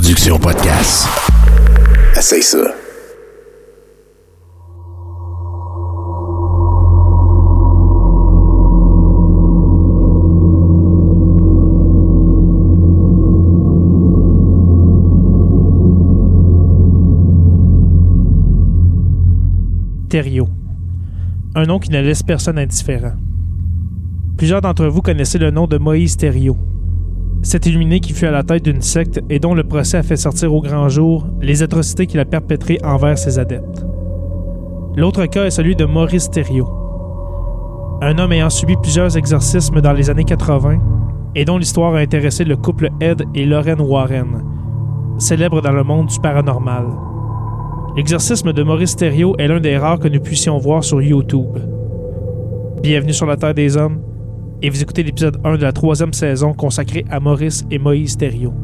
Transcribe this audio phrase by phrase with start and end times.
[0.00, 1.08] production podcast.
[2.16, 2.58] Essaye ça.
[20.08, 20.48] Thériault.
[21.56, 23.14] Un nom qui ne laisse personne indifférent.
[24.36, 26.56] Plusieurs d'entre vous connaissez le nom de Moïse Thériault.
[27.42, 30.16] Cet illuminé qui fut à la tête d'une secte et dont le procès a fait
[30.16, 33.86] sortir au grand jour les atrocités qu'il a perpétrées envers ses adeptes.
[34.96, 36.68] L'autre cas est celui de Maurice Thériault.
[38.02, 40.78] Un homme ayant subi plusieurs exorcismes dans les années 80
[41.36, 44.42] et dont l'histoire a intéressé le couple Ed et Lorraine Warren,
[45.18, 46.86] célèbres dans le monde du paranormal.
[47.96, 51.58] L'exorcisme de Maurice Thériault est l'un des rares que nous puissions voir sur YouTube.
[52.82, 54.00] Bienvenue sur la Terre des Hommes,
[54.62, 58.54] et vous écoutez l'épisode 1 de la troisième saison consacrée à Maurice et Moïse Thériault.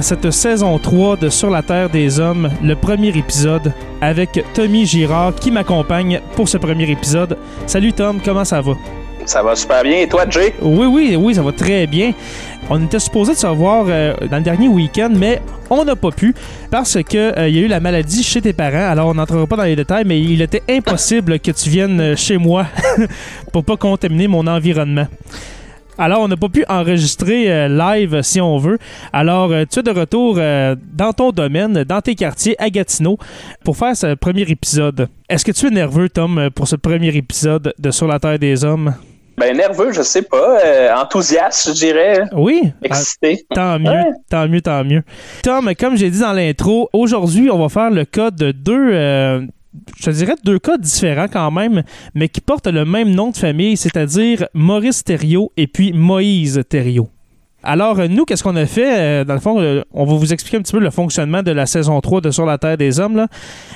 [0.00, 4.86] À cette saison 3 de Sur la Terre des Hommes, le premier épisode, avec Tommy
[4.86, 7.36] Girard qui m'accompagne pour ce premier épisode.
[7.66, 8.72] Salut Tom, comment ça va?
[9.26, 9.98] Ça va super bien.
[9.98, 10.54] Et toi, Jay?
[10.62, 12.14] Oui, oui, oui, ça va très bien.
[12.70, 16.12] On était supposé de se voir euh, dans le dernier week-end, mais on n'a pas
[16.12, 16.34] pu
[16.70, 18.90] parce que euh, il y a eu la maladie chez tes parents.
[18.90, 22.38] Alors, on n'entrera pas dans les détails, mais il était impossible que tu viennes chez
[22.38, 22.64] moi
[23.52, 25.08] pour pas contaminer mon environnement.
[26.02, 28.78] Alors, on n'a pas pu enregistrer euh, live si on veut.
[29.12, 33.18] Alors, euh, tu es de retour euh, dans ton domaine, dans tes quartiers, à Gatineau,
[33.64, 35.08] pour faire ce premier épisode.
[35.28, 38.64] Est-ce que tu es nerveux, Tom, pour ce premier épisode de Sur la Terre des
[38.64, 38.94] Hommes?
[39.36, 40.58] Ben, nerveux, je sais pas.
[40.64, 42.22] Euh, enthousiaste, je dirais.
[42.32, 42.72] Oui.
[42.82, 43.44] Excité.
[43.50, 44.10] Ah, tant mieux, Ouais.
[44.30, 45.02] tant mieux, tant mieux.
[45.42, 49.42] Tom, comme j'ai dit dans l'intro, aujourd'hui, on va faire le cas de deux, euh,
[49.98, 51.82] je dirais deux cas différents quand même,
[52.14, 57.10] mais qui portent le même nom de famille, c'est-à-dire Maurice Thériault et puis Moïse Thériault.
[57.62, 59.00] Alors, euh, nous, qu'est-ce qu'on a fait?
[59.20, 61.50] Euh, dans le fond, euh, on va vous expliquer un petit peu le fonctionnement de
[61.50, 63.16] la saison 3 de Sur la Terre des Hommes.
[63.16, 63.28] là.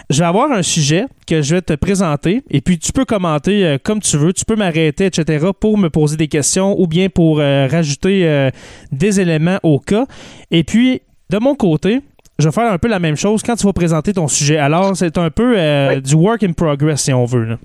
[0.09, 3.76] Je vais avoir un sujet que je vais te présenter et puis tu peux commenter
[3.82, 4.32] comme tu veux.
[4.32, 5.47] Tu peux m'arrêter, etc.
[5.59, 8.50] pour me poser des questions ou bien pour rajouter
[8.93, 10.06] des éléments au cas.
[10.50, 11.00] Et puis,
[11.31, 12.00] de mon côté,
[12.38, 14.58] je vais faire un peu la même chose quand tu vas présenter ton sujet.
[14.58, 16.02] Alors, c'est un peu euh, Oui.
[16.02, 17.44] du work in progress, si on veut.
[17.44, 17.56] là.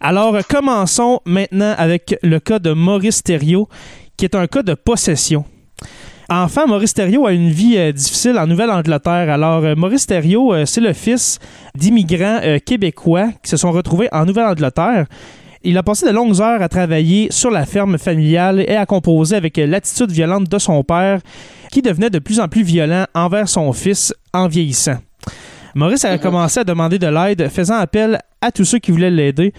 [0.00, 3.68] Alors, euh, commençons maintenant avec le cas de Maurice Thériault,
[4.16, 5.44] qui est un cas de possession.
[6.30, 9.30] Enfant, Maurice Thériault a une vie euh, difficile en Nouvelle-Angleterre.
[9.30, 11.38] Alors, euh, Maurice Thériault, c'est le fils
[11.76, 15.06] d'immigrants québécois qui se sont retrouvés en Nouvelle-Angleterre.
[15.66, 19.36] Il a passé de longues heures à travailler sur la ferme familiale et à composer
[19.36, 21.20] avec l'attitude violente de son père,
[21.74, 24.98] qui devenait de plus en plus violent envers son fils en vieillissant.
[25.74, 29.52] Maurice a commencé à demander de l'aide, faisant appel à tous ceux qui voulaient l'aider,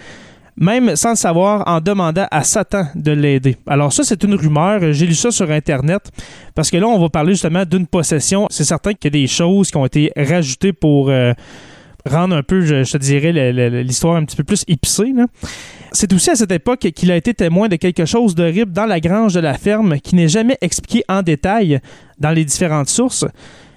[0.56, 3.58] même sans le savoir, en demandant à Satan de l'aider.
[3.66, 4.94] Alors ça, c'est une rumeur.
[4.94, 6.10] J'ai lu ça sur Internet,
[6.54, 8.46] parce que là, on va parler justement d'une possession.
[8.48, 11.34] C'est certain qu'il y a des choses qui ont été rajoutées pour euh,
[12.08, 13.52] rendre un peu, je, je te dirais,
[13.82, 15.12] l'histoire un petit peu plus épicée.
[15.14, 15.26] là.
[15.98, 19.00] C'est aussi à cette époque qu'il a été témoin de quelque chose d'horrible dans la
[19.00, 21.80] grange de la ferme qui n'est jamais expliqué en détail
[22.18, 23.24] dans les différentes sources,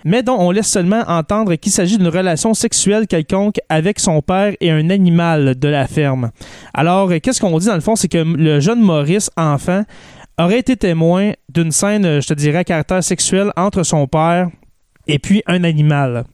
[0.04, 4.54] mais dont on laisse seulement entendre qu'il s'agit d'une relation sexuelle quelconque avec son père
[4.60, 6.32] et un animal de la ferme.
[6.74, 9.86] Alors, qu'est-ce qu'on dit dans le fond, c'est que le jeune Maurice, enfant,
[10.38, 14.50] aurait été témoin d'une scène, je te dirais, à caractère sexuel entre son père
[15.08, 16.26] et puis un animal.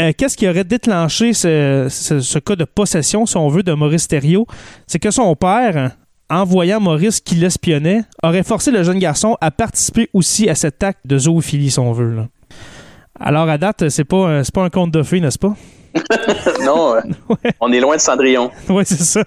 [0.00, 3.72] Euh, Qu'est-ce qui aurait déclenché ce, ce- ce cas de possession, si on veut, de
[3.72, 4.46] Maurice Thériault?
[4.86, 5.92] C'est que son père,
[6.30, 10.82] en voyant Maurice qui l'espionnait, aurait forcé le jeune garçon à participer aussi à cet
[10.82, 12.14] acte de zoophilie, si on veut.
[12.14, 12.28] là.
[13.18, 15.54] Alors, à date, c'est pas, un- c'est pas un conte de fées, n'est-ce pas?
[16.64, 17.00] non, euh,
[17.60, 18.50] on est loin de Cendrillon.
[18.68, 19.24] Oui, c'est ça.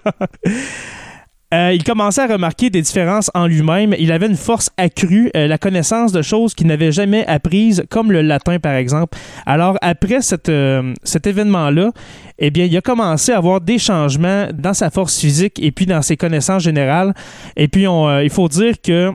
[1.53, 3.93] Euh, il commençait à remarquer des différences en lui-même.
[3.99, 8.11] Il avait une force accrue, euh, la connaissance de choses qu'il n'avait jamais apprises, comme
[8.11, 9.17] le latin, par exemple.
[9.45, 10.19] Alors, après
[10.49, 11.91] euh, cet événement-là,
[12.39, 15.85] eh bien, il a commencé à avoir des changements dans sa force physique et puis
[15.85, 17.13] dans ses connaissances générales.
[17.57, 19.11] Et puis, il faut dire que,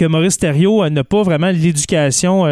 [0.00, 2.44] Maurice Thériault n'a pas vraiment l'éducation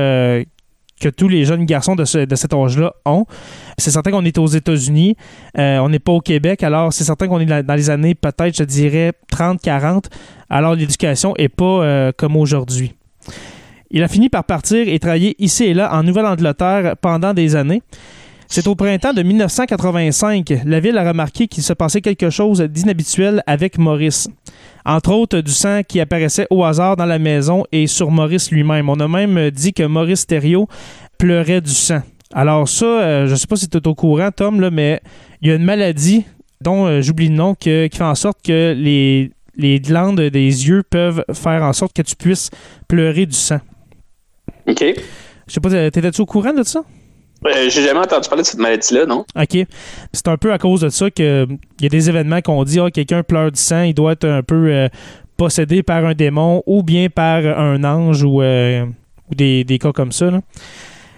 [1.02, 3.26] que tous les jeunes garçons de, ce- de cet âge-là ont.
[3.76, 5.16] C'est certain qu'on est aux États-Unis,
[5.58, 8.56] euh, on n'est pas au Québec, alors c'est certain qu'on est dans les années peut-être,
[8.56, 10.04] je dirais, 30-40,
[10.48, 12.94] alors l'éducation n'est pas euh, comme aujourd'hui.
[13.90, 17.82] Il a fini par partir et travailler ici et là en Nouvelle-Angleterre pendant des années.
[18.54, 23.42] C'est au printemps de 1985, la ville a remarqué qu'il se passait quelque chose d'inhabituel
[23.46, 24.28] avec Maurice.
[24.84, 28.90] Entre autres, du sang qui apparaissait au hasard dans la maison et sur Maurice lui-même.
[28.90, 30.68] On a même dit que Maurice Thériault
[31.16, 32.02] pleurait du sang.
[32.34, 35.00] Alors ça, euh, je ne sais pas si tu es au courant, Tom, là, mais
[35.40, 36.26] il y a une maladie
[36.60, 40.68] dont euh, j'oublie le nom que- qui fait en sorte que les, les glandes des
[40.68, 42.50] yeux peuvent faire en sorte que tu puisses
[42.86, 43.60] pleurer du sang.
[44.68, 44.84] OK.
[45.46, 46.82] Je sais pas, t'étais-tu au courant de ça?
[47.46, 49.24] Euh, J'ai jamais entendu parler de cette maladie-là, non?
[49.36, 49.58] OK.
[50.12, 52.90] C'est un peu à cause de ça qu'il y a des événements qu'on dit, ah,
[52.90, 54.88] quelqu'un pleure du sang, il doit être un peu euh,
[55.36, 58.84] possédé par un démon ou bien par un ange ou, euh,
[59.30, 60.30] ou des, des cas comme ça.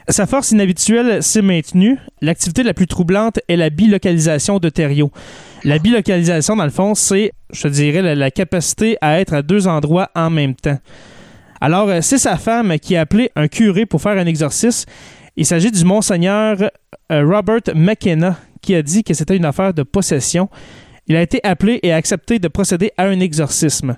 [0.08, 1.98] Sa force inhabituelle s'est maintenue.
[2.20, 5.10] L'activité la plus troublante est la bilocalisation de Thériault.
[5.64, 9.40] La bilocalisation, dans le fond, c'est, je te dirais, la, la capacité à être à
[9.42, 10.78] deux endroits en même temps.
[11.60, 14.90] Alors, euh, c'est sa femme qui a appelé un curé pour faire un exorcisme.
[15.36, 16.70] Il s'agit du monseigneur
[17.10, 20.48] euh, Robert McKenna qui a dit que c'était une affaire de possession.
[21.08, 23.96] Il a été appelé et a accepté de procéder à un exorcisme.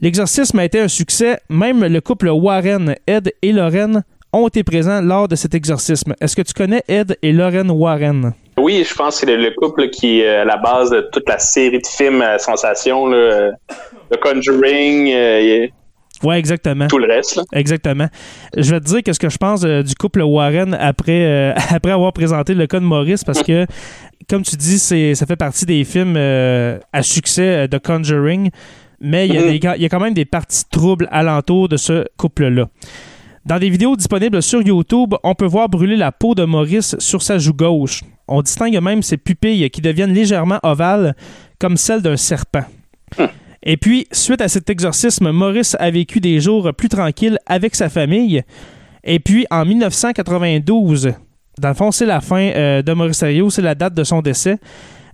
[0.00, 1.40] L'exorcisme a été un succès.
[1.48, 6.14] Même le couple Warren, Ed et Lorraine, ont été présents lors de cet exorcisme.
[6.20, 8.32] Est-ce que tu connais Ed et Lorraine Warren?
[8.56, 11.28] Oui, je pense que c'est le, le couple qui est à la base de toute
[11.28, 13.50] la série de films à sensation, là, euh,
[14.12, 15.66] The Conjuring, euh,
[16.22, 16.86] Oui, exactement.
[16.86, 17.36] tout le reste.
[17.36, 17.42] Là.
[17.52, 18.08] Exactement.
[18.56, 21.92] Je vais te dire qu'est-ce que je pense euh, du couple Warren après, euh, après
[21.92, 23.66] avoir présenté le cas de Maurice parce que,
[24.28, 28.50] comme tu dis, c'est, ça fait partie des films euh, à succès de Conjuring,
[29.00, 31.76] mais il y, a des- il y a quand même des parties troubles alentour de
[31.78, 32.68] ce couple-là.
[33.46, 37.22] Dans des vidéos disponibles sur YouTube, on peut voir brûler la peau de Maurice sur
[37.22, 38.02] sa joue gauche.
[38.28, 41.16] On distingue même ses pupilles qui deviennent légèrement ovales,
[41.58, 42.64] comme celles d'un serpent.
[43.62, 47.88] Et puis, suite à cet exorcisme, Maurice a vécu des jours plus tranquilles avec sa
[47.88, 48.42] famille.
[49.04, 51.12] Et puis, en 1992,
[51.58, 54.22] dans le fond, c'est la fin euh, de Maurice Thériault, c'est la date de son
[54.22, 54.58] décès.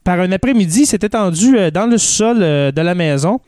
[0.05, 3.41] Par un après-midi, il s'est étendu euh, dans le sol euh, de la maison.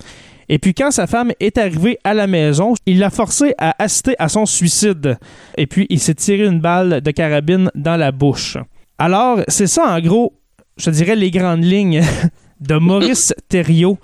[0.49, 4.17] Et puis, quand sa femme est arrivée à la maison, il l'a forcé à assister
[4.19, 5.19] à son suicide.
[5.57, 8.57] Et puis, il s'est tiré une balle de carabine dans la bouche.
[8.99, 10.33] Alors, c'est ça, en gros,
[10.77, 12.03] je dirais, les grandes lignes
[12.61, 13.99] de Maurice Thériault.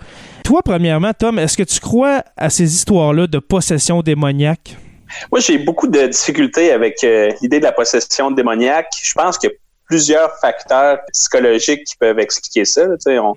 [0.45, 4.77] Toi, premièrement, Tom, est-ce que tu crois à ces histoires-là de possession démoniaque?
[5.33, 8.89] Moi, j'ai beaucoup de difficultés avec euh, l'idée de la possession démoniaque.
[9.03, 9.57] Je pense qu'il y a
[9.87, 12.87] plusieurs facteurs psychologiques qui peuvent expliquer ça.
[12.87, 12.95] là.
[12.99, 13.35] Sais, on,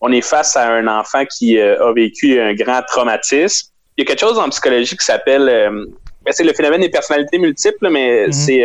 [0.00, 3.68] on est face à un enfant qui euh, a vécu un grand traumatisme.
[3.96, 5.86] Il y a quelque chose en psychologie qui s'appelle, euh,
[6.24, 8.32] ben, c'est le phénomène des personnalités multiples, mais Mhm.
[8.32, 8.64] c'est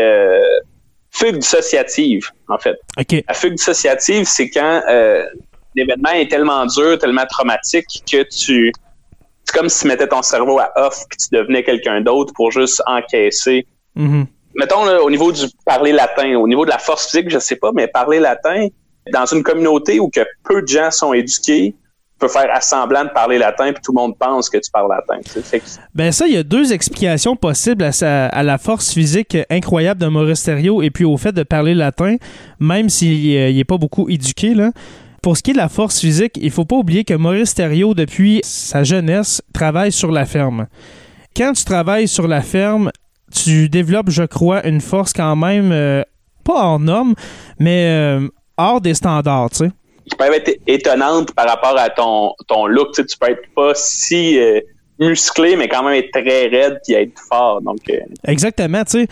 [1.12, 2.75] fugue dissociative, en fait.
[3.00, 3.24] OK.
[3.28, 4.81] La fugue dissociative, c'est quand
[5.78, 8.72] l'événement est tellement dur, tellement traumatique que tu.
[9.46, 12.52] C'est comme si tu mettais ton cerveau à off puis tu devenais quelqu'un d'autre pour
[12.52, 13.66] juste encaisser.
[13.96, 14.26] Mhm.
[14.56, 17.56] Mettons, là, au niveau du parler latin, au niveau de la force physique, je sais
[17.56, 18.68] pas, mais parler latin,
[19.14, 23.10] dans une communauté où que peu de gens sont éduqués, tu peux faire assemblant de
[23.10, 25.22] parler latin puis tout le monde pense que tu parles latin.
[25.24, 25.60] tu sais.
[25.60, 29.38] Que- Ben ça, il y a deux explications possibles à, sa- à la force physique
[29.52, 32.16] incroyable de Maurice Thériault et puis au fait de parler latin,
[32.60, 34.56] même s'il n'est pas beaucoup éduqué.
[34.56, 34.72] Là.
[35.21, 37.94] Pour ce qui est de la force physique, il faut pas oublier que Maurice Thériault,
[37.94, 40.68] depuis sa jeunesse, travaille sur la ferme.
[41.36, 42.92] Quand tu travailles sur la ferme,
[43.33, 46.04] tu développes, je crois, une force quand même, euh,
[46.44, 47.14] pas hors norme,
[47.59, 49.71] mais euh, hors des standards, tu sais.
[50.09, 52.94] qui peuvent être étonnantes par rapport à ton, ton look.
[52.94, 54.62] Tu, sais, tu peux être pas si euh,
[55.00, 57.62] musclé, mais quand même être très raide puis être fort.
[57.62, 57.80] Donc,
[58.26, 59.07] Exactement, tu sais.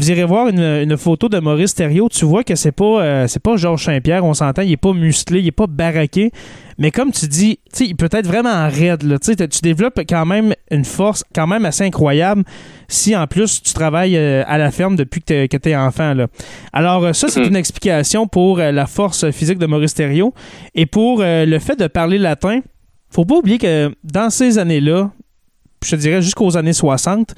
[0.00, 3.26] Vous irez voir une, une photo de Maurice Thériault, tu vois que c'est pas euh,
[3.28, 6.30] c'est pas Georges Saint-Pierre, on s'entend, il est pas musclé, il est pas baraqué,
[6.78, 10.86] mais comme tu dis, il peut être vraiment raide là, tu développes quand même une
[10.86, 12.44] force quand même assez incroyable
[12.88, 16.28] si en plus tu travailles euh, à la ferme depuis que tu es enfant là.
[16.72, 17.48] Alors euh, ça c'est Mhm.
[17.48, 20.32] une explication pour euh, la force physique de Maurice Thériault
[20.74, 22.60] et pour le fait de parler latin,
[23.10, 25.10] faut pas oublier que dans ces années-là,
[25.84, 27.34] je te dirais jusqu'aux années 60,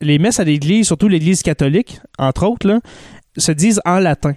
[0.00, 2.80] les messes à l'église, surtout l'église catholique, entre autres, là,
[3.36, 4.34] se disent en latin.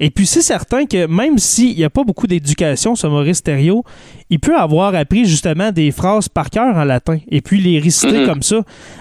[0.00, 3.84] Et puis c'est certain que même s'il n'y a pas beaucoup d'éducation sur Maurice Thériault,
[4.28, 8.18] il peut avoir appris justement des phrases par cœur en latin et puis les réciter
[8.20, 8.26] Mhm.
[8.26, 8.56] comme ça.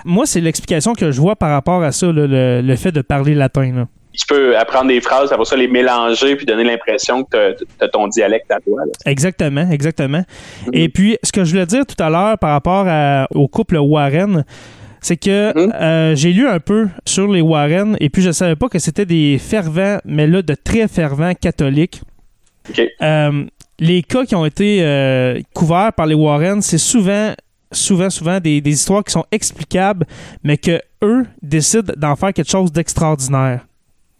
[0.05, 3.35] Moi, c'est l'explication que je vois par rapport à ça, le, le fait de parler
[3.35, 3.69] latin.
[3.73, 3.87] là.
[4.17, 7.89] Tu peux apprendre des phrases, après ça les mélanger puis donner l'impression que tu as
[7.89, 8.79] ton dialecte à toi.
[8.85, 8.91] là.
[9.11, 10.23] Exactement, exactement.
[10.67, 10.71] Mhm.
[10.71, 13.75] Et puis, ce que je voulais dire tout à l'heure par rapport à- au couple
[13.75, 14.45] Warren,
[15.05, 15.71] c'est que Mhm.
[15.75, 19.05] euh, j'ai lu un peu sur les Warren et puis je savais pas que c'était
[19.05, 22.01] des fervents, mais là, de très fervents catholiques.
[23.03, 23.45] Euh,
[23.79, 27.33] les cas qui ont été euh, couverts par les Warren, c'est souvent,
[27.71, 30.07] souvent, souvent des, des histoires qui sont explicables,
[30.43, 33.63] mais que eux décident d'en faire quelque chose d'extraordinaire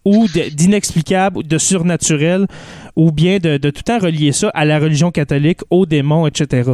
[0.04, 2.46] ou d'inexplicable ou de surnaturel
[2.94, 6.28] ou bien de, de tout le temps relier ça à la religion catholique, aux démons,
[6.28, 6.70] etc.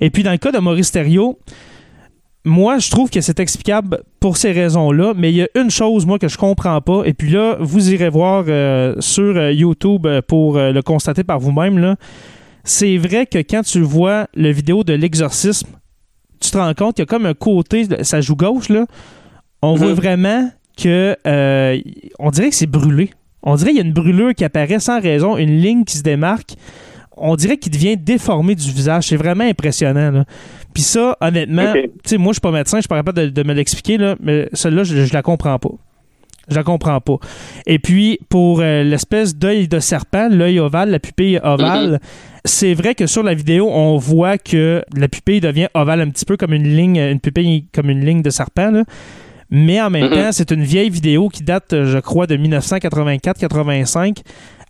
[0.00, 1.40] Et puis dans le cas de Maurice Thériault,
[2.44, 6.06] moi, je trouve que c'est explicable pour ces raisons-là, mais il y a une chose,
[6.06, 10.06] moi, que je comprends pas, et puis là, vous irez voir euh, sur euh, YouTube
[10.06, 11.96] euh, pour euh, le constater par vous-même, là.
[12.64, 15.68] C'est vrai que quand tu vois le vidéo de l'exorcisme,
[16.40, 18.86] tu te rends compte qu'il y a comme un côté, sa joue gauche, là,
[19.62, 21.78] on voit vraiment que, euh,
[22.18, 23.10] on dirait que c'est brûlé.
[23.42, 26.02] On dirait qu'il y a une brûlure qui apparaît sans raison, une ligne qui se
[26.02, 26.54] démarque.
[27.16, 29.08] On dirait qu'il devient déformé du visage.
[29.08, 30.10] C'est vraiment impressionnant.
[30.10, 30.24] Là.
[30.72, 33.28] Puis ça, honnêtement, tu sais, moi, je suis pas médecin, je suis pas capable de,
[33.28, 35.70] de me l'expliquer, là, mais celle-là, je, je la comprends pas.
[36.48, 37.16] Je la comprends pas.
[37.66, 42.00] Et puis, pour euh, l'espèce d'œil de serpent, l'œil ovale, la pupille ovale,
[42.44, 46.24] c'est vrai que sur la vidéo, on voit que la pupille devient ovale un petit
[46.24, 48.82] peu comme une ligne, une pupille comme une ligne de serpent, là.
[49.50, 54.18] Mais en même temps, c'est une vieille vidéo qui date, euh, je crois, de 1984-85.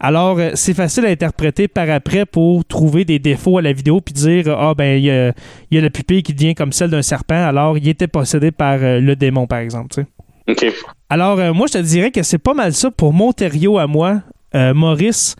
[0.00, 4.00] Alors, euh, c'est facile à interpréter par après pour trouver des défauts à la vidéo
[4.00, 5.32] puis dire Ah, ben, il y a,
[5.70, 8.50] il y a la pupille qui devient comme celle d'un serpent, alors il était possédé
[8.50, 9.88] par euh, le démon, par exemple.
[9.94, 10.06] tu sais.
[10.50, 10.66] OK.
[11.08, 14.22] Alors, euh, moi, je te dirais que c'est pas mal ça pour Monterio à moi,
[14.54, 15.36] euh, Maurice.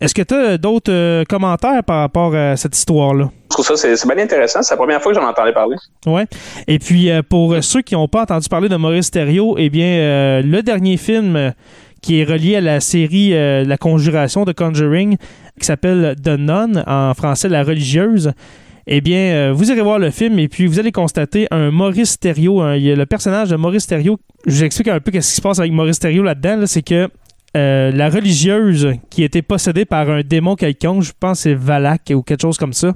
[0.00, 3.30] Est-ce que tu as d'autres euh, commentaires par rapport à cette histoire-là?
[3.50, 4.60] Je trouve ça, c'est c'est bien intéressant.
[4.62, 5.76] C'est la première fois que j'en entendais parler.
[6.04, 6.26] Ouais.
[6.68, 9.70] Et puis, euh, pour euh, ceux qui n'ont pas entendu parler de Maurice Thériault, eh
[9.70, 11.50] bien, euh, le dernier film euh,
[12.02, 15.16] qui est relié à la série euh, La Conjuration de Conjuring,
[15.58, 18.32] qui s'appelle The Nun, en français La Religieuse,
[18.86, 22.20] eh bien, euh, vous irez voir le film et puis vous allez constater un Maurice
[22.20, 22.62] Thériault.
[22.74, 24.18] il y a le personnage de Maurice Thériault.
[24.44, 26.56] Je vous explique un peu ce qui se passe avec Maurice Thériault là-dedans.
[26.56, 27.08] là, c'est que
[27.56, 32.12] euh, la religieuse qui était possédée par un démon quelconque, je pense que c'est Valak
[32.14, 32.92] ou quelque chose comme ça,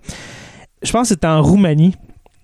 [0.83, 1.95] je pense que c'était en Roumanie.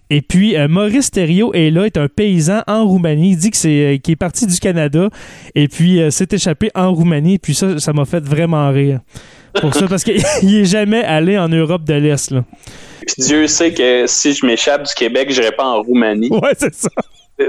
[0.09, 3.31] Et puis, euh, Maurice Thériault est là, est un paysan en Roumanie.
[3.31, 5.09] Il dit que c'est, euh, qu'il est parti du Canada
[5.55, 7.39] et puis euh, s'est échappé en Roumanie.
[7.39, 9.01] Puis ça, ça m'a fait vraiment rire.
[9.61, 12.31] Pour ça, parce qu'il est jamais allé en Europe de l'Est.
[12.31, 12.45] Là.
[13.05, 16.29] Puis Dieu sait que si je m'échappe du Québec, je n'irai pas en Roumanie.
[16.31, 16.91] Ouais, c'est ça.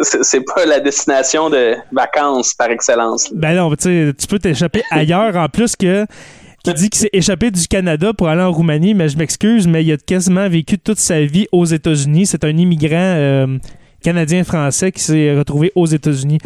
[0.02, 3.32] C'est pas la destination de vacances par excellence.
[3.34, 6.06] Ben non, tu peux t'échapper ailleurs en plus que
[6.64, 9.86] qui dit qu'il s'est échappé du Canada pour aller en Roumanie, mais je m'excuse, mais
[9.86, 12.26] il a quasiment vécu toute sa vie aux États-Unis.
[12.26, 13.58] C'est un immigrant euh,
[14.04, 16.40] canadien-français qui s'est retrouvé aux États-Unis.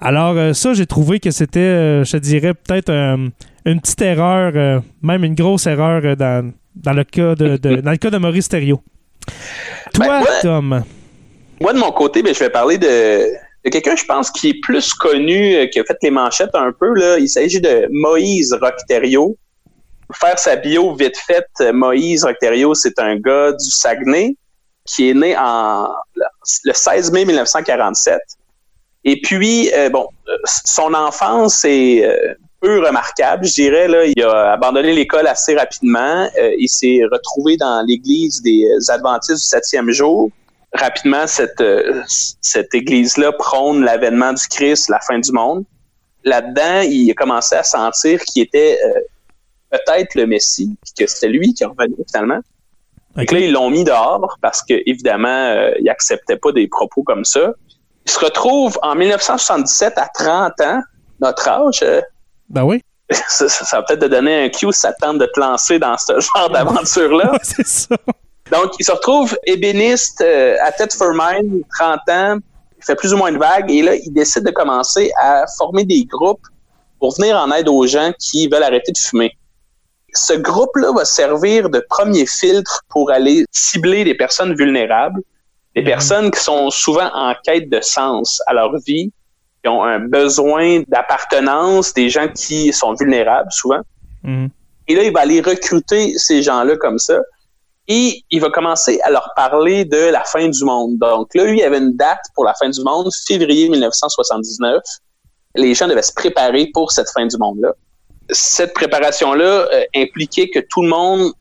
[0.00, 2.90] Alors euh, ça, j'ai trouvé que c'était, euh, je te dirais, peut-être
[3.64, 7.96] une petite erreur, même une grosse erreur dans, dans, le cas de, de- dans le
[7.96, 8.82] cas de Maurice Thériault.
[9.94, 10.26] Toi, Ben, ouais.
[10.42, 10.82] Tom,
[11.62, 13.24] Moi, de mon côté, ben, je vais parler de,
[13.70, 16.92] quelqu'un, je pense, qui est plus connu, euh, qui a fait les manchettes un peu.
[16.92, 17.18] Là.
[17.18, 19.36] Il s'agit de Moïse Rocterio.
[20.12, 24.34] Faire sa bio vite faite, euh, Moïse Rocterio, c'est un gars du Saguenay
[24.84, 25.88] qui est né en
[26.64, 28.18] le 16 mai 1947.
[29.04, 30.08] Et puis, euh, bon,
[30.64, 32.04] son enfance est
[32.60, 33.86] peu remarquable, je dirais.
[33.86, 34.04] Là.
[34.04, 36.28] Il a abandonné l'école assez rapidement.
[36.58, 40.28] Il s'est retrouvé dans l'église des Adventistes du septième jour
[40.72, 42.02] rapidement, cette, euh,
[42.40, 45.64] cette église-là prône l'avènement du Christ, la fin du monde.
[46.24, 49.00] Là-dedans, il a commencé à sentir qu'il était euh,
[49.70, 52.40] peut-être le Messie, puis que c'était lui qui revenait finalement.
[53.16, 57.02] Donc là, ils l'ont mis dehors parce que évidemment, euh, il acceptait pas des propos
[57.02, 57.52] comme ça.
[58.06, 60.80] Il se retrouve en 1977 à 30 ans,
[61.20, 61.80] notre âge.
[61.82, 62.00] euh,
[62.48, 65.18] ben oui, ça, ça- ça va peut-être te donner un cue si ça te tente
[65.18, 67.32] de te lancer dans ce genre d'aventure-là.
[67.32, 67.96] Ouais, c'est ça.
[68.52, 72.36] Donc, il se retrouve ébéniste euh, à Thetford-Mine, 30 ans,
[72.78, 75.84] il fait plus ou moins une vague, et là, il décide de commencer à former
[75.84, 76.42] des groupes
[76.98, 79.32] pour venir en aide aux gens qui veulent arrêter de fumer.
[80.14, 85.20] Ce groupe-là va servir de premier filtre pour aller cibler des personnes vulnérables,
[85.74, 85.86] des Mhm.
[85.88, 89.10] personnes qui sont souvent en quête de sens à leur vie,
[89.62, 93.80] qui ont un besoin d'appartenance, des gens qui sont vulnérables souvent.
[94.22, 94.50] Mhm.
[94.88, 97.18] Et là, il va aller recruter ces gens-là comme ça.
[97.88, 100.98] Et il va commencer à leur parler de la fin du monde.
[100.98, 104.82] Donc là, lui, il avait une date pour la fin du monde, février 1979.
[105.56, 107.72] Les gens devaient se préparer pour cette fin du monde-là.
[108.30, 111.32] Cette préparation-là euh, impliquait que tout le monde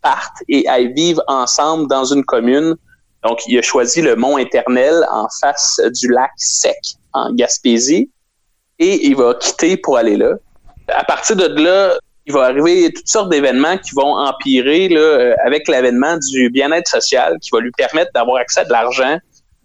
[0.00, 2.74] parte et aille vivre ensemble dans une commune.
[3.22, 6.76] Donc, il a choisi le mont Éternel en face du lac Sec,
[7.12, 8.10] en Gaspésie,
[8.78, 10.34] et il va quitter pour aller là.
[10.88, 15.34] À partir de là, il va arriver toutes sortes d'événements qui vont empirer là, euh,
[15.44, 19.18] avec l'avènement du bien-être social, qui va lui permettre d'avoir accès à de l'argent,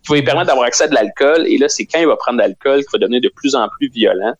[0.03, 1.45] qui va lui permettre d'avoir accès à de l'alcool.
[1.47, 3.67] Et là, c'est quand il va prendre de l'alcool qu'il va devenir de plus en
[3.77, 4.33] plus violent.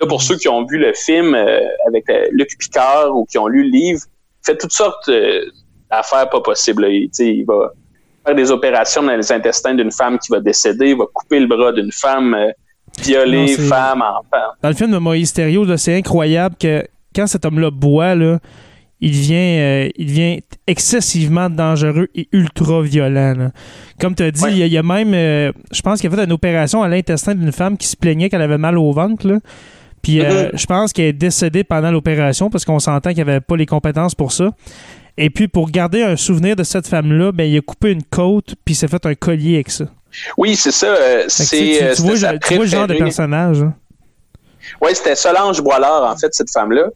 [0.00, 3.38] Là, pour ceux qui ont vu le film euh, avec euh, Luc Picard ou qui
[3.38, 4.00] ont lu le livre,
[4.42, 5.08] il fait toutes sortes
[5.90, 6.86] d'affaires pas possibles.
[6.90, 7.70] Il, il va
[8.26, 11.46] faire des opérations dans les intestins d'une femme qui va décéder, il va couper le
[11.46, 12.34] bras d'une femme,
[13.02, 14.46] violer femme, enfant.
[14.62, 16.84] Dans le film de Moïse Thériault, c'est incroyable que
[17.14, 18.38] quand cet homme-là boit, là,
[19.00, 23.50] il devient, euh, il devient excessivement dangereux et ultra violent.
[23.98, 26.32] Comme tu as dit, il, y a, même, euh, je pense qu'il a fait une
[26.32, 29.26] opération à l'intestin d'une femme qui se plaignait qu'elle avait mal au ventre.
[29.26, 29.38] Là.
[30.02, 30.58] Puis euh, mm-hmm.
[30.58, 34.14] je pense qu'elle est décédée pendant l'opération parce qu'on s'entend qu'il avait pas les compétences
[34.14, 34.50] pour ça.
[35.16, 38.54] Et puis pour garder un souvenir de cette femme-là, ben, il a coupé une côte
[38.64, 39.86] puis s'est fait un collier avec ça.
[40.36, 40.94] Oui, c'est ça.
[41.28, 43.62] c'est, tu, vois, le genre de personnage.
[43.62, 43.74] Hein.
[44.80, 46.88] Oui, c'était Solange Boilard, en fait, cette femme-là.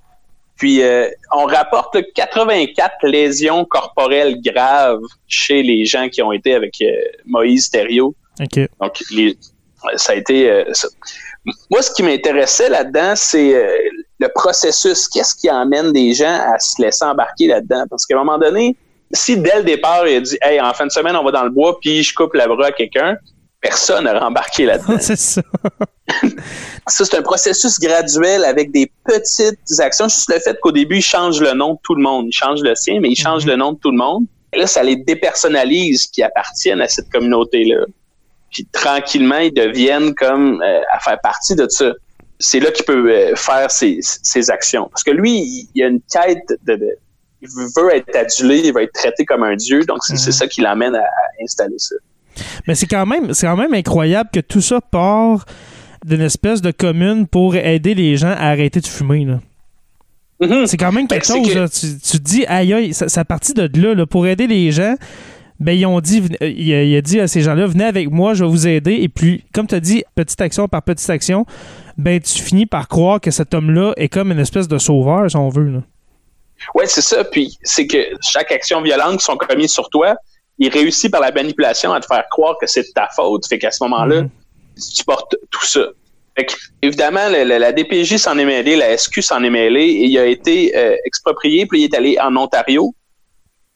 [0.57, 6.75] Puis, euh, on rapporte 84 lésions corporelles graves chez les gens qui ont été avec
[6.81, 6.87] euh,
[7.27, 8.15] Moïse Thériault.
[8.81, 9.03] Donc,
[9.97, 10.49] ça a été...
[10.51, 10.65] Euh,
[11.71, 13.53] Moi, ce qui m'intéressait là-dedans, c'est
[14.19, 15.09] le processus.
[15.09, 17.85] Qu'est-ce qui amène des gens à se laisser embarquer là-dedans?
[17.91, 18.77] Parce qu'à un moment donné,
[19.13, 21.45] si dès le départ, il a dit «Hey, en fin de semaine, on va dans
[21.45, 23.17] le bois, puis je coupe la bras à quelqu'un»,
[23.65, 24.99] personne n'a embarqué là-dedans.
[25.01, 25.43] c'est ça.
[26.87, 30.07] ça, c'est un processus graduel avec des petites actions.
[30.09, 32.27] Juste le fait qu'au début, il change le nom de tout le monde.
[32.29, 33.53] Il change le sien, mais il change mhm.
[33.53, 34.27] le nom de tout le monde.
[34.53, 37.87] Et là, ça les dépersonnalise qui appartiennent à cette communauté-là.
[38.53, 41.93] Puis tranquillement, ils deviennent comme euh, à faire partie de ça.
[42.39, 43.99] C'est là qu'il peut euh, faire ses,
[44.51, 44.89] actions.
[44.91, 46.79] Parce que lui, il, a une quête de,
[47.41, 49.85] il veut être adulé, il veut être traité comme un dieu.
[49.85, 50.33] Donc, c'est mhm.
[50.33, 51.07] ça qui l'amène à
[51.43, 51.97] installer ça.
[52.67, 55.45] Mais c'est quand même c'est quand même incroyable que tout ça part
[56.05, 59.27] d'une espèce de commune pour aider les gens à arrêter de fumer.
[60.41, 60.67] Mm-hmm.
[60.67, 62.01] C'est quand même quelque ben, chose.
[62.03, 64.97] Tu, te dis, aïe, aïe, ça, ça partit de là, pour aider les gens.
[65.61, 68.45] Ben, ils ont dit, euh, il a, dit à ces gens-là, venez avec moi, je
[68.45, 68.95] vais vous aider.
[68.95, 71.47] Et puis, comme tu as dit, petite action par petite action,
[71.97, 75.37] ben, tu finis par croire que cet homme-là est comme une espèce de sauveur, si
[75.37, 75.81] on veut.
[76.75, 77.25] Oui, c'est ça.
[77.25, 80.17] Puis, c'est que chaque action violente qui sont commises sur toi,
[80.59, 83.47] il réussit par la manipulation à te faire croire que c'est de ta faute.
[83.47, 84.31] Fait qu'à ce moment-là, mhm.
[84.95, 85.87] tu portes tout ça.
[86.37, 86.47] Fait
[86.83, 90.77] évidemment, la, DPJ s'en est mêlée, la SQ s'en est mêlée, et il a été
[90.77, 92.93] euh, exproprié, puis il est allé en Ontario,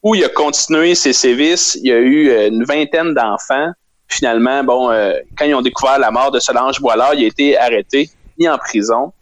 [0.03, 1.77] où il a continué ses sévices.
[1.81, 3.71] Il y a eu euh, une vingtaine d'enfants.
[4.09, 7.57] Finalement, bon, euh, quand ils ont découvert la mort de Solange Boilard, il a été
[7.57, 9.13] arrêté, mis en prison.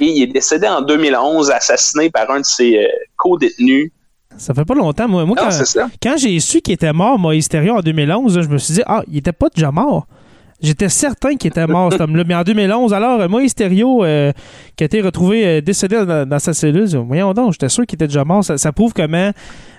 [0.00, 3.90] Et il est décédé en 2011, assassiné par un de ses co-détenus
[4.40, 5.06] ça fait pas longtemps.
[5.06, 8.74] Moi, moi quand, j'ai su qu'il était mort, Moïse Thériault, en 2011, je me suis
[8.74, 10.06] dit, ah, il était pas déjà mort.
[10.62, 12.24] J'étais certain qu'il était mort, cet homme-là.
[12.26, 14.32] Mais en 2011, alors, Moïse Thériault, euh,
[14.76, 18.06] qui a été retrouvé euh, décédé dans, sa cellule, voyons donc, j'étais sûr qu'il était
[18.06, 18.44] déjà mort.
[18.44, 19.30] Ça, prouve comment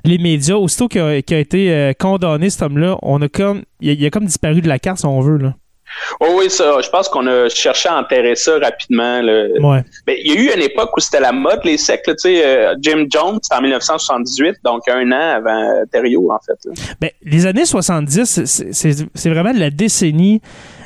[0.03, 4.07] les médias, aussitôt qu'il a, été euh, condamné, cet homme-là, on a comme, il a,
[4.07, 5.37] a, comme disparu de la carte, si on veut.
[5.37, 5.55] Là.
[6.19, 6.79] Oh oui, ça.
[6.81, 9.21] Je pense qu'on a cherché à enterrer ça rapidement.
[9.21, 9.83] Ouais.
[10.05, 12.01] Ben, il y a eu une époque où c'était la mode, les secs.
[12.03, 16.57] Tu sais, euh, Jim Jones, c'était en 1978, donc un an avant Thériault, en fait.
[16.99, 20.41] Ben, les années 70, c'est vraiment la décennie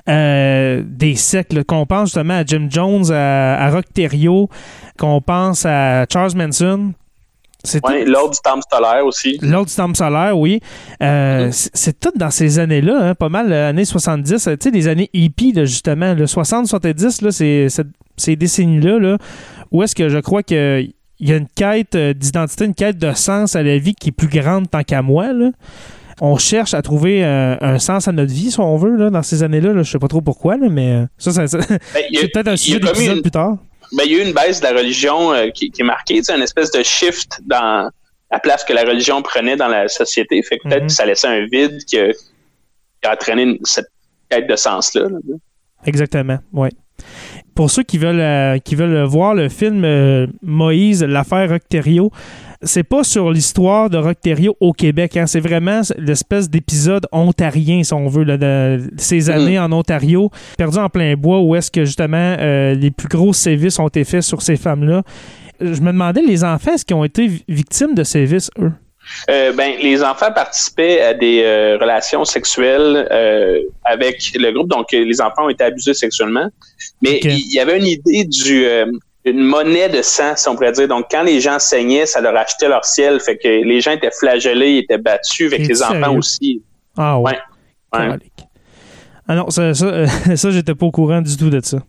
[0.07, 1.63] euh, des sectes.
[1.63, 4.49] Qu'on pense justement à Jim Jones, à, à Rock Thériault,
[4.97, 6.93] qu'on pense à Charles Manson.
[7.84, 9.38] Oui, l'ordre du temps solaire aussi.
[9.41, 10.60] L'ordre du temps solaire, oui.
[11.01, 11.69] Euh, mm-hmm.
[11.73, 15.10] C'est tout dans ces années-là, hein, pas mal, euh, années 70, tu sais, les années
[15.13, 16.13] hippies, justement.
[16.13, 17.86] Le 60-70, c'est
[18.17, 19.17] ces décennies-là, là,
[19.71, 23.13] où est-ce que je crois qu'il y a une quête euh, d'identité, une quête de
[23.13, 25.34] sens à la vie qui est plus grande tant qu'à moi.
[25.34, 25.51] Là.
[26.21, 29.43] On cherche à trouver un sens à notre vie, si on veut, là, dans ces
[29.43, 29.73] années-là.
[29.73, 29.84] Là.
[29.84, 31.78] Je sais pas trop pourquoi, là, mais ça, ça, ben,
[32.13, 33.58] c'est peut-être un sujet d'épisode plus tard
[33.91, 36.21] ben, il y a eu une baisse de la religion euh, qui, qui, est marquée,
[36.29, 37.89] une espèce de shift dans
[38.31, 40.41] la place que la religion prenait dans la société.
[40.43, 40.87] Fait que peut-être mhm.
[40.87, 42.11] que ça laissait un vide qui a,
[43.11, 43.87] entraîné cette
[44.29, 45.07] quête de sens-là.
[45.85, 46.69] Exactement, oui.
[47.53, 52.11] Pour ceux qui veulent, euh, qui veulent voir le film euh, Moïse, l'affaire Octerio,
[52.65, 54.17] c'est pas sur l'histoire de Rock
[54.60, 55.17] au Québec.
[55.17, 55.28] Hein.
[55.28, 59.30] C'est vraiment l'espèce d'épisode ontarien, si on veut, de ces mm.
[59.30, 63.34] années en Ontario, perdu en plein bois, où est-ce que justement euh, les plus gros
[63.34, 65.04] sévices ont été faits sur ces femmes-là.
[65.62, 68.71] Je me demandais, les enfants, est-ce qu'ils ont été victimes de sévices, eux?
[69.30, 74.91] Euh, ben, les enfants participaient à des euh, relations sexuelles euh, avec le groupe, donc
[74.91, 76.49] les enfants ont été abusés sexuellement.
[77.01, 78.65] Mais il y avait une idée du
[79.25, 80.88] une monnaie de sang, si on pourrait dire.
[80.88, 83.19] Donc, quand les gens saignaient, ça leur achetait leur ciel.
[83.19, 86.17] Fait que les gens étaient flagellés, ils étaient battus, avec les enfants sérieux?
[86.17, 86.61] aussi.
[86.95, 87.31] Ah ouais.
[87.93, 87.99] Ouais.
[87.99, 88.07] Ouais.
[88.09, 88.33] Calique.
[89.27, 91.79] Ah non, ça, ça, euh, ça j'étais pas au courant du tout de ça.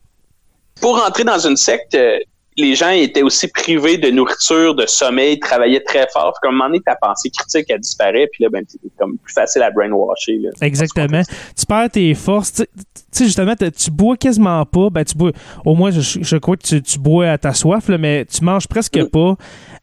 [0.81, 2.19] Pour entrer dans une secte, euh,
[2.57, 6.33] les gens étaient aussi privés de nourriture, de sommeil, travaillaient très fort.
[6.35, 9.19] Fait qu'à un moment donné, ta pensée critique, elle disparaît, puis là, ben, c'est comme
[9.19, 10.39] plus facile à brainwasher.
[10.39, 10.51] Là.
[10.63, 11.23] Exactement.
[11.59, 12.53] Tu perds tes forces.
[12.55, 14.91] Tu tu sais, justement, tu bois quasiment pas.
[14.91, 15.33] Ben, tu bois.
[15.65, 18.43] Au moins, je, je crois que tu, tu bois à ta soif, là, mais tu
[18.45, 19.09] manges presque Mm.
[19.09, 19.37] pas.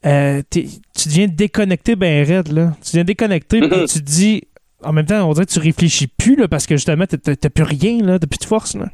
[0.06, 0.68] Euh, tu
[1.08, 2.74] deviens déconnecté ben raide, là.
[2.84, 3.86] Tu deviens déconnecté, puis Mhm.
[3.88, 4.44] tu te dis.
[4.86, 7.64] En même temps, on dirait que tu réfléchis plus, là, parce que justement, t'as- plus
[7.64, 8.20] rien, là.
[8.20, 8.86] T'as plus de force, là.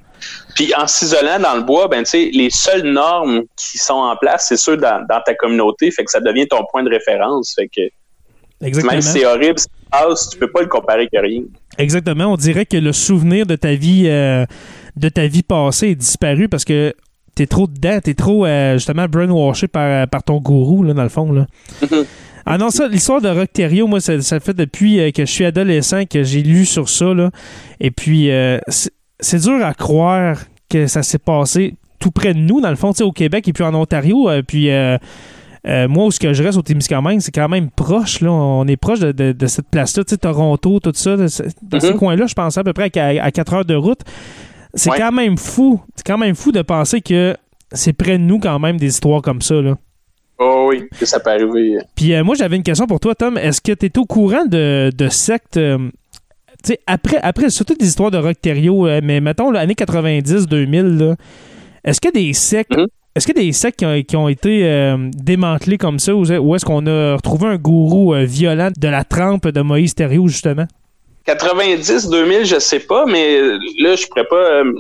[0.55, 4.15] Puis en s'isolant dans le bois, ben tu sais, les seules normes qui sont en
[4.17, 7.53] place, c'est ceux dans, dans ta communauté, fait que ça devient ton point de référence.
[7.55, 7.81] Fait que
[8.61, 8.91] Exactement.
[8.91, 11.43] même si c'est horrible, ce qui se passe, tu peux pas le comparer que rien.
[11.77, 12.25] Exactement.
[12.33, 14.45] On dirait que le souvenir de ta vie, euh,
[14.97, 16.93] de ta vie passée est disparu parce que
[17.35, 21.09] t'es trop dedans, t'es trop euh, justement brainwashé par, par ton gourou, là, dans le
[21.09, 21.31] fond.
[21.31, 21.45] Là.
[22.45, 25.31] Ah non, ça, l'histoire de Rock Terrio, moi, ça, ça fait depuis euh, que je
[25.31, 27.13] suis adolescent que j'ai lu sur ça.
[27.13, 27.29] Là.
[27.79, 28.59] Et puis, euh,
[29.19, 30.37] c'est dur à croire
[30.69, 33.47] que ça s'est passé tout près de nous, dans le fond, tu sais, au Québec
[33.47, 34.29] et puis en Ontario.
[34.29, 34.69] euh, puis.
[34.71, 34.97] euh,
[35.89, 38.21] moi, où ce que je reste au Témiscamingue, c'est quand même proche.
[38.21, 38.31] Là.
[38.31, 41.17] On est proche de, de- de cette place-là, tu sais, Toronto, tout ça.
[41.17, 43.99] là, c'est- Dans ces coins-là, je pensais à peu près à, 4 heures de route.
[44.73, 44.97] C'est Ouais.
[44.97, 45.81] quand même fou.
[45.95, 47.35] C'est quand même fou de penser que
[47.73, 49.55] c'est près de nous quand même des histoires comme ça.
[49.55, 49.75] Là.
[50.39, 51.77] Oh oui, que ça peut arriver.
[51.95, 53.37] Puis euh, moi, j'avais une question pour toi, Tom.
[53.37, 55.77] Est-ce que tu es au courant de, de sectes euh,
[56.63, 60.97] tu sais, après, après, surtout des histoires de Rock Terrio, euh, mais mettons, l'année 90-2000,
[60.97, 61.15] là,
[61.85, 62.75] est-ce que des sectes.
[62.75, 62.87] Mhm.
[63.15, 66.13] Est-ce qu'il y a des sectes qui ont, qui ont été euh, démantelés comme ça
[66.15, 69.95] ou, ou est-ce qu'on a retrouvé un gourou euh, violent de la trempe de Moïse
[69.95, 70.65] Thériault, justement?
[71.25, 73.41] 90, 2000, je sais pas, mais
[73.79, 74.73] là, je pourrais pas euh,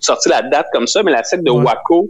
[0.00, 1.64] sortir la date comme ça, mais la secte de Ouais.
[1.64, 2.08] Waco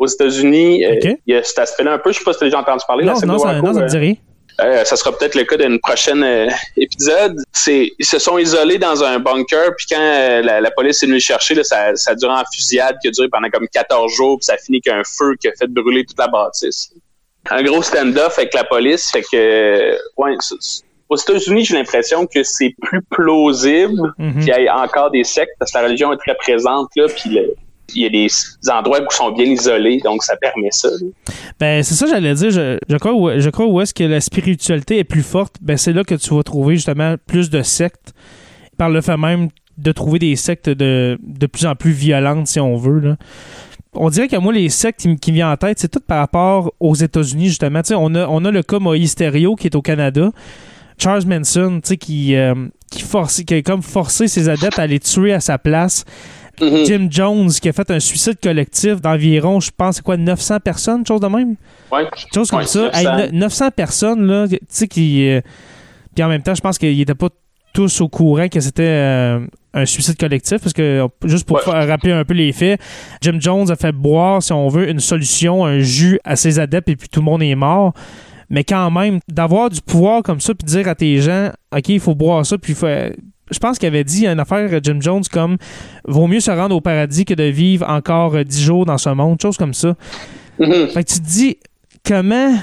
[0.00, 2.10] aux États-Unis, euh, il y a cet aspect-là un peu.
[2.10, 3.86] Je sais pas si tu as déjà entendu parler Non, la non, ça, non, euh,
[3.86, 4.14] dit rien.
[4.60, 7.36] Euh, ça sera peut-être le cas d'une prochaine euh, épisode.
[7.52, 11.06] C'est, ils se sont isolés dans un bunker, puis quand euh, la, la police est
[11.06, 14.12] venue chercher, là, ça, ça a duré en fusillade qui a duré pendant comme 14
[14.12, 16.92] jours, puis ça a fini qu'un feu qui a fait brûler toute la bâtisse.
[17.50, 20.36] Un gros stand-off avec la police, fait que ouais,
[21.08, 24.40] aux États-Unis, j'ai l'impression que c'est plus plausible Mhm.
[24.40, 27.30] qu'il y ait encore des sectes parce que la religion est très présente là, puis
[27.30, 27.54] le-
[27.94, 28.28] il y a des
[28.70, 30.88] endroits où sont bien isolés, donc ça permet ça.
[31.58, 32.50] Ben, c'est ça, j'allais dire.
[32.50, 35.56] Je, je crois, où, je crois où est-ce que la spiritualité est plus forte.
[35.60, 38.12] Ben, c'est là que tu vas trouver justement plus de sectes.
[38.76, 42.60] Par le fait même de trouver des sectes de, de plus en plus violentes, si
[42.60, 43.00] on veut.
[43.00, 43.16] Là.
[43.94, 46.72] On dirait que moi, les sectes qui, me viennent en tête, c'est tout par rapport
[46.78, 47.80] aux États-Unis, justement.
[47.90, 50.30] On a, on a le cas Moïse qui est au Canada.
[50.98, 52.54] Charles Manson, qui, euh,
[52.90, 56.04] qui, force, qui a comme forcé ses adeptes à les tuer à sa place.
[56.60, 56.84] Mhm.
[56.86, 61.06] Jim Jones qui a fait un suicide collectif d'environ, je pense, c'est quoi, 900 personnes,
[61.06, 61.56] chose de même?
[61.92, 62.06] Ouais.
[62.34, 62.90] chose comme Ouais, ça.
[62.92, 62.98] 900.
[63.18, 65.28] Hey, no- 900 personnes, là, tu sais, qui.
[65.28, 65.40] euh,
[66.14, 67.28] puis en même temps, je pense qu'ils n'étaient pas
[67.72, 69.40] tous au courant que c'était euh,
[69.74, 71.62] un suicide collectif, parce que, juste pour Ouais.
[71.62, 72.80] faire- rappeler un peu les faits,
[73.22, 76.88] Jim Jones a fait boire, si on veut, une solution, un jus à ses adeptes,
[76.88, 77.92] et puis tout le monde est mort.
[78.52, 82.00] Mais quand même, d'avoir du pouvoir comme ça, puis dire à tes gens, OK, il
[82.00, 82.88] faut boire ça, puis il faut.
[83.50, 85.56] Je pense qu'il avait dit une affaire, Jim Jones, comme
[86.06, 89.10] vaut mieux se rendre au paradis que de vivre encore euh, 10 jours dans ce
[89.10, 89.94] monde, chose comme ça.
[90.58, 91.56] Fait que tu te dis,
[92.06, 92.54] comment,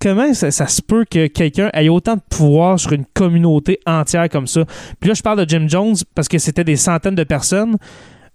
[0.00, 4.28] comment ça, ça se peut que quelqu'un ait autant de pouvoir sur une communauté entière
[4.28, 4.64] comme ça?
[5.00, 7.76] Puis là, je parle de Jim Jones parce que c'était des centaines de personnes.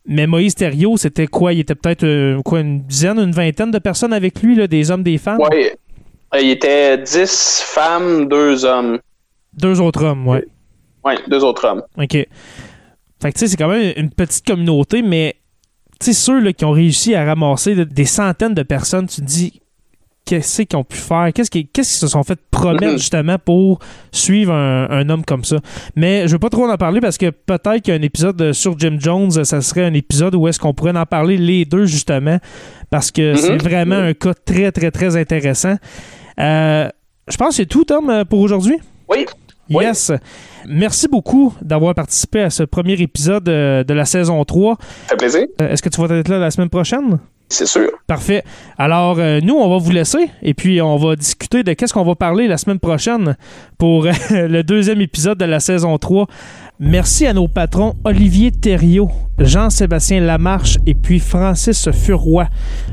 [0.08, 1.54] Mais Moïse Thériault, c'était quoi?
[1.54, 4.90] Il était peut-être euh, quoi, une dizaine, une vingtaine de personnes avec lui, là, des
[4.90, 5.40] hommes, des femmes?
[5.40, 5.78] Ouais.
[6.34, 8.98] Euh, Il était 10 femmes, 2 hommes.
[9.54, 10.44] Deux autres hommes, ouais.
[11.04, 11.84] Ouais, deux autres hommes.
[11.98, 12.12] OK.
[12.14, 12.28] Fait
[13.22, 15.36] que tu sais, c'est quand même une petite communauté, mais
[16.00, 19.22] tu sais, ceux là, qui ont réussi à ramasser là, des centaines de personnes, tu
[19.22, 19.62] te dis,
[20.26, 21.32] qu'est-ce qu'ils ont pu faire?
[21.34, 22.98] Qu'est-ce qu'ils se sont fait promettre Mhm.
[22.98, 23.80] justement pour
[24.12, 25.58] suivre un, un homme comme ça?
[25.96, 29.32] Mais je veux pas trop en parler parce que peut-être qu'un épisode sur Jim Jones,
[29.44, 32.38] ça serait un épisode où est-ce qu'on pourrait en parler les deux justement,
[32.90, 33.38] parce que Mhm.
[33.38, 35.76] c'est vraiment un cas très, très, très intéressant.
[36.40, 36.88] Euh,
[37.28, 38.78] je pense que c'est tout, Tom, pour aujourd'hui.
[39.10, 39.26] Oui.
[39.74, 39.86] Oui.
[39.86, 40.12] Yes.
[40.68, 44.78] Merci beaucoup d'avoir participé à ce premier épisode euh, de la saison 3.
[44.80, 45.48] Ça fait plaisir.
[45.62, 47.20] Euh, Est-ce que tu vas être là la semaine prochaine?
[47.50, 47.90] C'est sûr.
[48.08, 48.44] Parfait.
[48.78, 52.06] Alors, euh, nous, on va vous laisser et puis on va discuter de qu'est-ce qu'on
[52.06, 53.36] va parler la semaine prochaine
[53.78, 56.28] pour le deuxième épisode de la saison 3.
[56.84, 62.48] Merci à nos patrons Olivier Thériault, Jean-Sébastien Lamarche et puis Francis Furoy.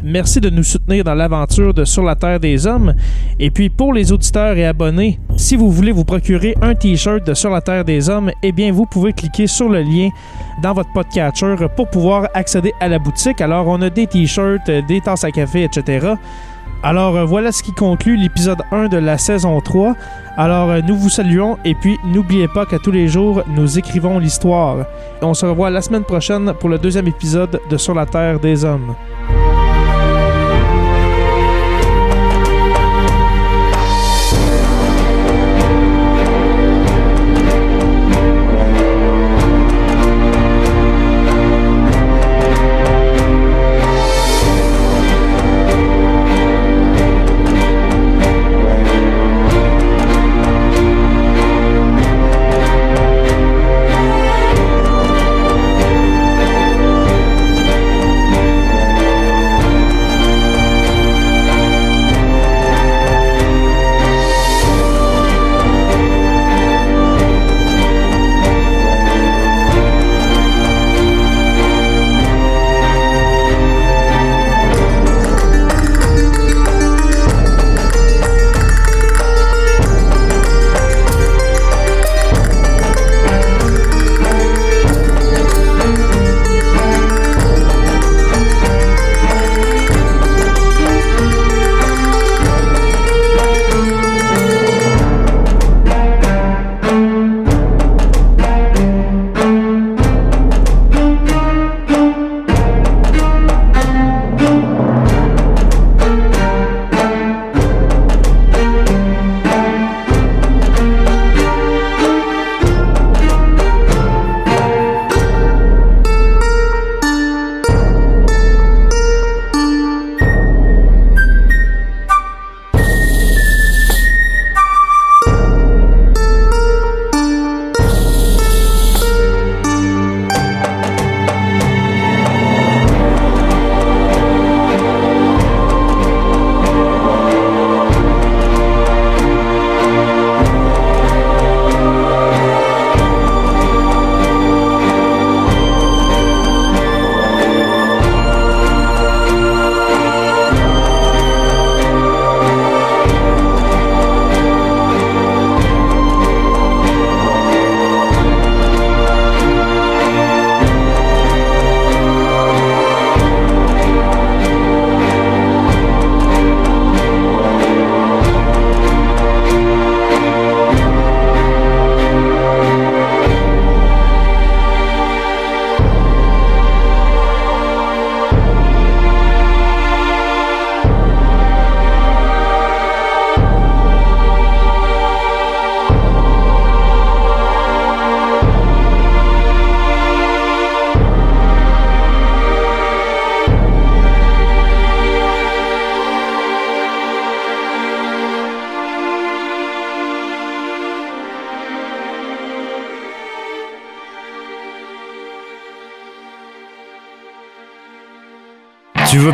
[0.04, 2.94] Merci de nous soutenir dans l'aventure de Sur la Terre des Hommes.
[3.40, 7.32] Et puis pour les auditeurs et abonnés, si vous voulez vous procurer un t-shirt de
[7.32, 10.10] Sur la Terre des Hommes, eh bien vous pouvez cliquer sur le lien
[10.62, 13.40] dans votre podcatcher pour pouvoir accéder à la boutique.
[13.40, 16.08] Alors on a des t-shirts, des tasses à café, etc.
[16.82, 19.96] Alors euh, voilà ce qui conclut l'épisode 1 de la saison 3.
[20.36, 24.18] Alors euh, nous vous saluons et puis n'oubliez pas qu'à tous les jours nous écrivons
[24.18, 24.86] l'histoire.
[25.20, 28.64] On se revoit la semaine prochaine pour le deuxième épisode de Sur la Terre des
[28.64, 28.94] Hommes.